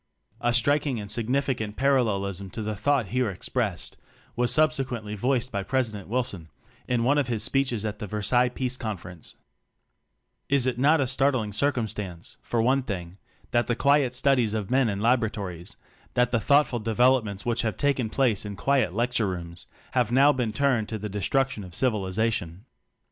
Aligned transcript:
(A 0.39 0.51
striking 0.51 0.99
and 0.99 1.11
significant 1.11 1.75
parallel 1.75 2.25
ism 2.25 2.49
to 2.53 2.63
the 2.63 2.75
thought 2.75 3.09
here 3.09 3.29
expressed 3.29 3.97
was 4.35 4.51
subsequently 4.51 5.13
voiced 5.13 5.51
by 5.51 5.63
Presi 5.63 5.91
dent 5.93 6.07
Wilson 6.07 6.49
in 6.87 7.03
one 7.03 7.19
of 7.19 7.27
his 7.27 7.43
speeches 7.43 7.85
at 7.85 7.99
the 7.99 8.07
Versailles 8.07 8.49
Peace 8.49 8.77
Conference: 8.77 9.35
"Is 10.49 10.65
it 10.65 10.79
not 10.79 11.01
a 11.01 11.05
startling 11.05 11.53
circumstance, 11.53 12.37
for 12.41 12.63
one 12.63 12.81
thing, 12.81 13.19
that 13.51 13.67
the 13.67 13.75
quiet 13.75 14.15
studies 14.15 14.55
of 14.55 14.71
men 14.71 14.89
in 14.89 15.01
laboratories, 15.01 15.75
that 16.15 16.31
the 16.31 16.39
thoughtful 16.39 16.79
developments 16.79 17.45
which 17.45 17.61
have 17.61 17.77
taken 17.77 18.09
place 18.09 18.43
in 18.43 18.55
quiet 18.55 18.95
lecture 18.95 19.27
rooms, 19.27 19.67
have 19.91 20.11
now 20.11 20.33
been 20.33 20.51
turned 20.51 20.89
to 20.89 20.97
the 20.97 21.09
de 21.09 21.21
struction 21.21 21.63
of 21.63 21.75
civilization? 21.75 22.65